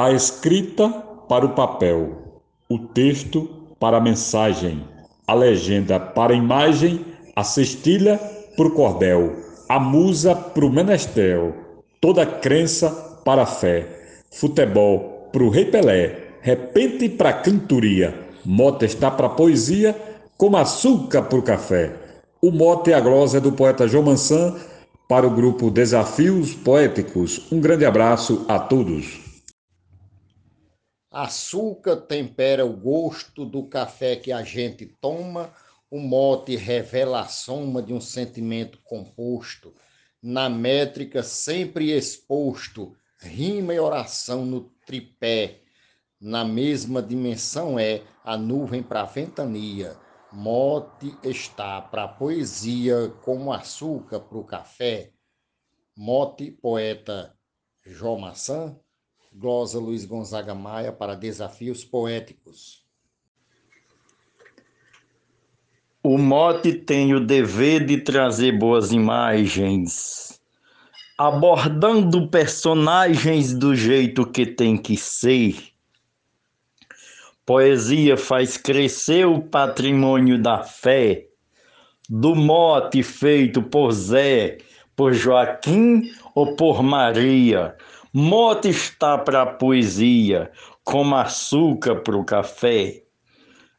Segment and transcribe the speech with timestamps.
[0.00, 0.88] A escrita
[1.28, 3.50] para o papel, o texto
[3.80, 4.84] para a mensagem,
[5.26, 8.16] a legenda para a imagem, a cestilha
[8.56, 9.34] para o cordel,
[9.68, 11.52] a musa para o menestel,
[12.00, 12.90] toda crença
[13.24, 13.88] para a fé,
[14.30, 19.96] futebol para o rei Pelé, repente para a cantoria, mote está para a poesia,
[20.36, 21.92] como açúcar para o café.
[22.40, 24.54] O mote é a glosa do poeta João Mansan
[25.08, 27.50] para o grupo Desafios Poéticos.
[27.50, 29.27] Um grande abraço a todos.
[31.10, 35.52] Açúcar tempera o gosto do café que a gente toma.
[35.90, 39.74] O mote revela a soma de um sentimento composto,
[40.22, 45.60] na métrica sempre exposto, rima e oração no tripé.
[46.20, 49.96] Na mesma dimensão é a nuvem para a ventania
[50.30, 55.10] Mote está para a poesia como açúcar para o café.
[55.96, 57.34] Mote, poeta
[57.82, 58.78] João Maçã.
[59.38, 62.84] Glosa Luiz Gonzaga Maia para Desafios Poéticos.
[66.02, 70.40] O mote tem o dever de trazer boas imagens,
[71.16, 75.72] abordando personagens do jeito que tem que ser
[77.48, 81.28] Poesia faz crescer o patrimônio da fé,
[82.06, 84.58] do mote feito por Zé,
[84.94, 87.74] por Joaquim ou por Maria.
[88.20, 90.50] Mote está para a poesia,
[90.82, 93.04] como açúcar para o café.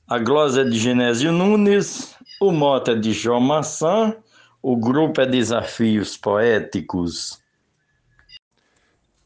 [0.08, 4.16] A glosa é de Genésio Nunes, o mote é de João Maçã,
[4.62, 7.38] o grupo é Desafios Poéticos.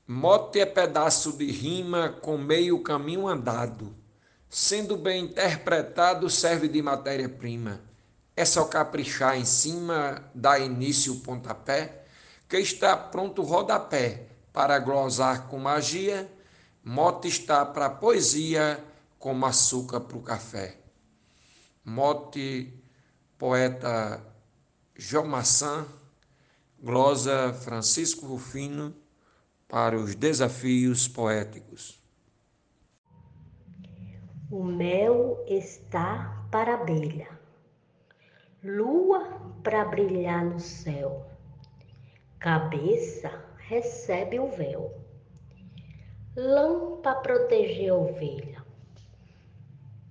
[0.08, 3.96] Mote é pedaço de rima com meio caminho andado
[4.50, 7.82] sendo bem interpretado, serve de matéria-prima.
[8.36, 12.04] É só caprichar em cima, dar início o pontapé,
[12.50, 16.32] que está pronto o rodapé para glosar com magia,
[16.84, 18.82] mote está para poesia,
[19.18, 20.78] como açúcar para o café.
[21.84, 22.72] Mote,
[23.38, 24.22] poeta
[24.96, 25.88] João Massan,
[26.80, 28.94] glosa Francisco Rufino,
[29.68, 32.00] para os desafios poéticos.
[34.52, 37.28] O mel está para a abelha,
[38.64, 41.26] lua para brilhar no céu,
[42.38, 44.94] cabeça recebe o véu,
[46.36, 48.64] lã para proteger a ovelha,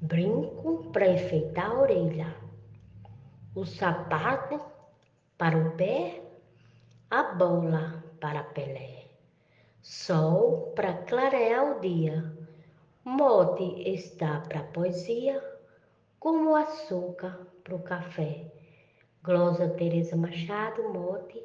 [0.00, 2.36] brinco para enfeitar a orelha,
[3.54, 4.60] o sapato
[5.38, 6.22] para o pé,
[7.08, 9.04] a bola para Pelé,
[9.80, 12.36] sol para clarear o dia.
[13.04, 15.42] Mote está para a poesia,
[16.18, 18.50] como açúcar para o café.
[19.22, 21.40] Glosa Teresa Machado, mote,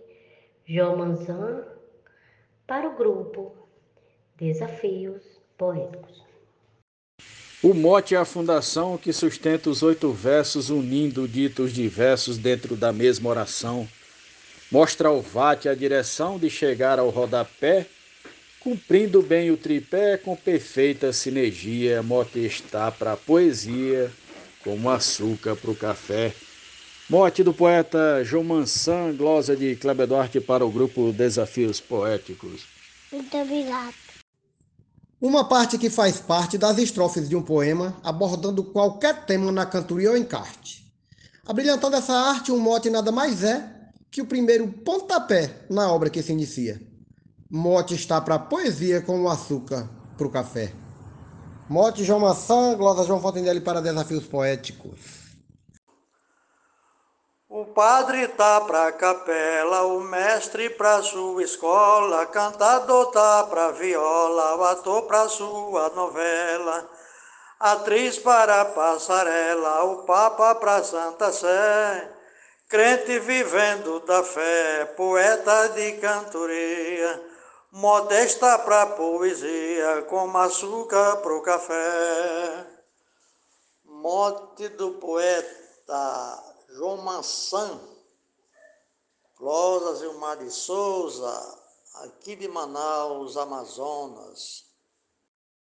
[0.66, 1.77] João Manzan,
[2.68, 3.56] para o grupo
[4.36, 5.24] Desafios
[5.58, 6.24] Poéticos.
[7.64, 12.94] O mote é a fundação que sustenta os oito versos, unindo ditos diversos dentro da
[12.94, 13.88] mesma oração.
[14.72, 17.88] Mostra ao vate a direção de chegar ao rodapé
[18.68, 24.12] Cumprindo bem o tripé com perfeita sinergia, mote está para a poesia,
[24.62, 26.34] como açúcar para o café.
[27.10, 32.66] Mote do poeta João Mansan, glosa de Kleber Duarte para o grupo Desafios Poéticos.
[33.10, 33.94] Muito obrigado.
[35.22, 40.12] Uma parte que faz parte das estrofes de um poema, abordando qualquer tema na cantoria
[40.12, 40.86] ou encarte.
[41.46, 43.74] Abrilhantando essa arte, um mote nada mais é
[44.12, 46.82] que o primeiro pontapé na obra que se inicia.
[47.50, 50.74] Mote está para poesia como açúcar para o café.
[51.70, 55.27] Mote João Maçã, glosa João Fontenelle para desafios poéticos.
[57.60, 64.64] O padre tá pra capela, o mestre pra sua escola, cantador tá pra viola, o
[64.64, 66.88] ator pra sua novela,
[67.60, 72.12] atriz para passarela, o papa pra Santa Sé,
[72.70, 77.24] crente vivendo da fé, poeta de cantoria,
[77.72, 82.68] modesta para poesia, como açúcar para o café.
[83.84, 87.80] Mote do poeta João Mansan,
[89.38, 91.34] Closa Zilmar de Souza,
[92.04, 94.66] aqui de Manaus, Amazonas.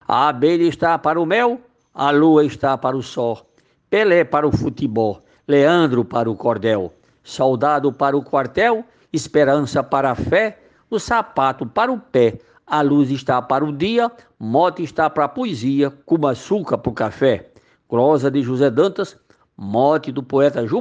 [0.07, 1.61] A abelha está para o mel,
[1.93, 3.45] a lua está para o sol,
[3.91, 6.91] Pelé para o futebol, Leandro para o cordel,
[7.23, 8.83] soldado para o quartel,
[9.13, 10.59] esperança para a fé,
[10.89, 15.29] o sapato para o pé, a luz está para o dia, mote está para a
[15.29, 17.51] poesia, como açúcar para o café.
[17.87, 19.15] Prosa de José Dantas,
[19.57, 20.79] mote do poeta Ju.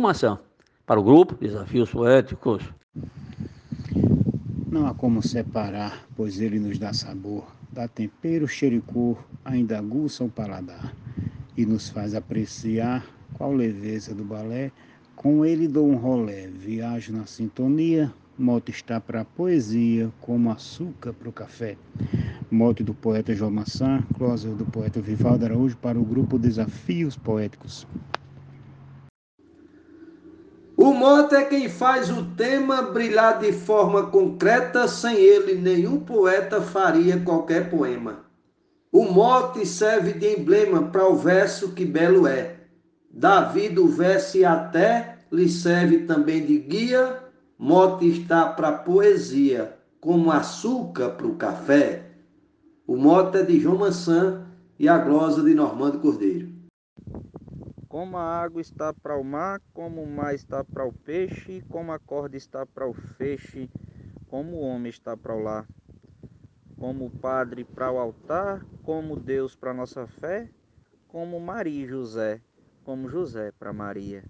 [0.84, 2.62] Para o grupo Desafios Poéticos.
[4.70, 7.46] Não há como separar, pois ele nos dá sabor.
[7.72, 10.94] dá tempero, cheiro e cor, ainda aguça o paladar
[11.56, 14.70] e nos faz apreciar qual leveza do balé.
[15.14, 21.14] Com ele dou um rolé, viajo na sintonia, moto está para a poesia, como açúcar
[21.14, 21.76] para o café.
[22.50, 27.86] Mote do poeta João Massan, closer do poeta Vivaldo Araújo para o grupo Desafios Poéticos.
[30.86, 36.62] O mote é quem faz o tema brilhar de forma concreta, sem ele nenhum poeta
[36.62, 38.20] faria qualquer poema.
[38.92, 42.58] O mote serve de emblema para o verso que belo é.
[43.10, 47.18] Davi do verso e até lhe serve também de guia,
[47.58, 52.12] mote está para poesia, como açúcar para o café.
[52.86, 54.46] O mote é de João Mansan
[54.78, 56.55] e a glosa de Normando Cordeiro.
[57.96, 61.92] Como a água está para o mar, como o mar está para o peixe, como
[61.92, 63.70] a corda está para o feixe,
[64.28, 65.66] como o homem está para o lar.
[66.78, 70.50] Como o padre para o altar, como Deus para nossa fé,
[71.08, 72.42] como Maria e José,
[72.84, 74.22] como José para Maria.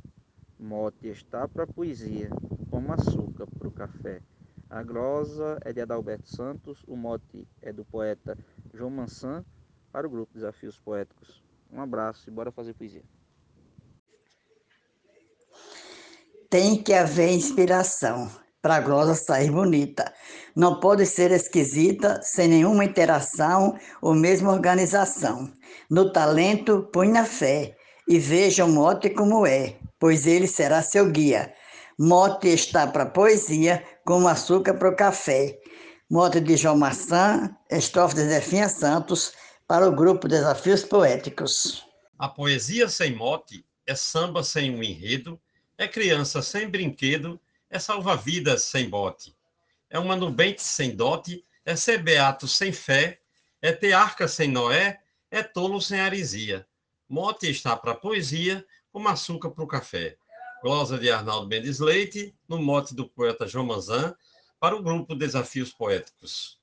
[0.61, 2.31] Mote está para a poesia,
[2.71, 4.23] como açúcar para o café.
[4.71, 8.39] A glosa é de Adalberto Santos, o mote é do poeta
[8.73, 9.45] João Mansan,
[9.91, 11.43] para o grupo Desafios Poéticos.
[11.69, 13.03] Um abraço e bora fazer poesia.
[16.57, 18.31] Tem que haver inspiração
[18.63, 20.11] para a glosa sair bonita.
[20.57, 25.53] Não pode ser esquisita, sem nenhuma interação ou mesmo organização.
[25.91, 27.77] No talento, põe na fé
[28.09, 31.53] e veja o mote como é, pois ele será seu guia.
[31.99, 35.59] Mote está para poesia, como açúcar para o café.
[36.11, 39.35] Mote de João Maçã, estrofe de Zefinha Santos,
[39.69, 41.85] para o grupo Desafios Poéticos.
[42.19, 45.39] A poesia sem mote é samba sem um enredo,
[45.79, 49.35] é criança sem brinquedo, é salva-vidas sem bote.
[49.91, 53.21] É uma nubente sem dote, é ser beato sem fé,
[53.61, 55.01] é ter arca sem Noé,
[55.31, 56.67] é tolo sem arisia.
[57.09, 60.17] Mote está para poesia, como açúcar para o café.
[60.63, 64.17] Glosa de Arnaldo Mendes Leite, no mote do poeta João Manzan,
[64.59, 66.59] para o grupo Desafios Poéticos.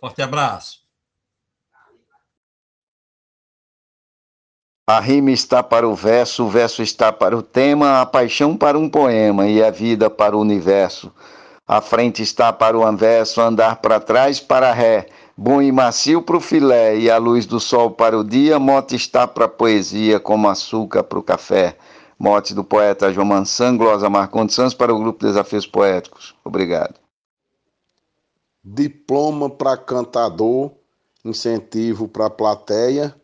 [0.00, 0.89] Forte abraço.
[4.90, 8.76] A rima está para o verso, o verso está para o tema, a paixão para
[8.76, 11.12] um poema e a vida para o universo.
[11.64, 15.06] A frente está para o anverso, andar para trás para ré,
[15.36, 18.96] bom e macio para o filé e a luz do sol para o dia, mote
[18.96, 21.76] está para a poesia como açúcar para o café.
[22.18, 26.34] Mote do poeta João Mansan, glosa Marcondes Santos para o grupo Desafios Poéticos.
[26.44, 26.96] Obrigado.
[28.64, 30.72] Diploma para cantador,
[31.24, 33.14] incentivo para plateia,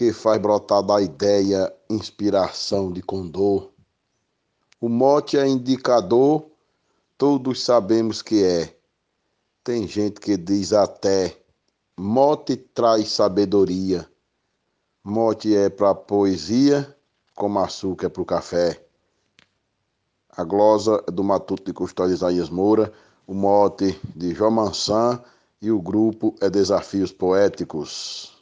[0.00, 3.68] que faz brotar da ideia inspiração de condor.
[4.80, 6.46] O mote é indicador,
[7.18, 8.74] todos sabemos que é.
[9.62, 11.36] Tem gente que diz até,
[11.98, 14.08] mote traz sabedoria.
[15.04, 16.96] Mote é para poesia,
[17.34, 18.82] como açúcar é para o café.
[20.30, 22.90] A glosa é do Matuto de Custódio Isaías Moura,
[23.26, 25.22] o mote de João Mansan
[25.60, 28.39] e o grupo é Desafios Poéticos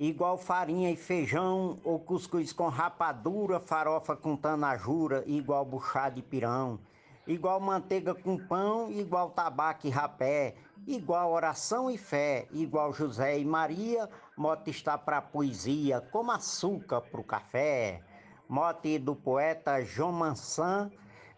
[0.00, 6.80] igual farinha e feijão, ou cuscuz com rapadura, farofa com tanajura, igual buchada de pirão,
[7.26, 10.54] igual manteiga com pão, igual tabaco e rapé,
[10.86, 17.20] igual oração e fé, igual José e Maria, mote está para poesia, como açúcar para
[17.20, 18.02] o café.
[18.48, 20.90] Mote do poeta João Mansan,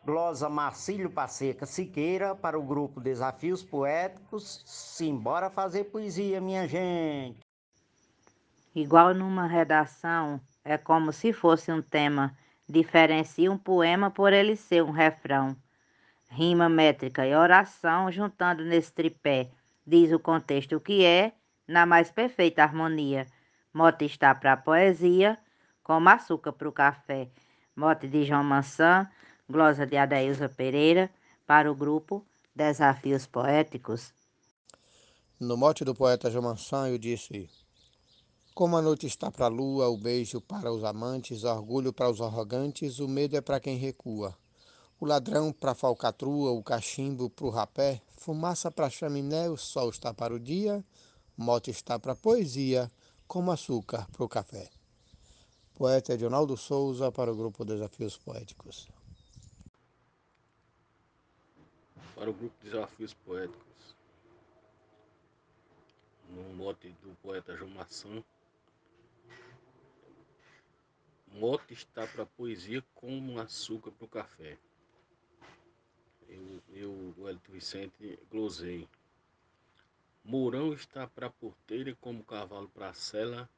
[0.04, 4.62] glosa Marcílio Passeca Siqueira, para o grupo Desafios Poéticos.
[4.64, 7.41] Simbora fazer poesia, minha gente!
[8.74, 12.36] Igual numa redação, é como se fosse um tema,
[12.66, 15.54] diferencia um poema por ele ser um refrão.
[16.30, 19.50] Rima, métrica e oração, juntando nesse tripé,
[19.86, 21.32] diz o contexto que é,
[21.68, 23.26] na mais perfeita harmonia.
[23.74, 25.38] Mote está para a poesia,
[25.82, 27.28] como açúcar para o café.
[27.76, 29.06] Mote de João Mansan,
[29.48, 31.10] glosa de Adailza Pereira,
[31.46, 32.24] para o grupo
[32.54, 34.14] Desafios Poéticos.
[35.38, 37.50] No mote do poeta João Mansan, eu disse
[38.54, 42.10] como a noite está para a lua, o beijo para os amantes, o orgulho para
[42.10, 44.36] os arrogantes, o medo é para quem recua.
[45.00, 49.56] O ladrão para a falcatrua, o cachimbo para o rapé, fumaça para a chaminé, o
[49.56, 50.84] sol está para o dia,
[51.36, 52.92] mote está para a poesia,
[53.26, 54.68] como açúcar para o café.
[55.74, 58.86] Poeta Edionaldo Souza para o grupo Desafios Poéticos.
[62.14, 63.96] Para o grupo Desafios Poéticos,
[66.28, 68.22] no mote do poeta João Maçã,
[71.34, 74.58] Mote está para poesia como açúcar para o café.
[76.28, 78.86] Eu, eu o Elton Vicente, glosei.
[80.22, 83.48] Mourão está para porteira, como cavalo para a cela.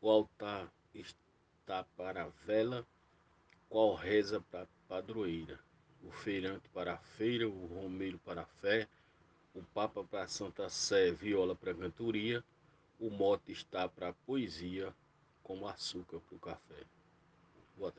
[0.00, 2.86] O altar está para a vela,
[3.68, 5.58] qual reza para padroeira.
[6.04, 8.88] O feirante para a feira, o romeiro para a fé,
[9.54, 12.44] o papa para a Santa Sé, viola para a cantoria.
[13.00, 14.94] O mote está para a poesia,
[15.42, 16.84] como açúcar para o café.
[17.78, 17.94] What?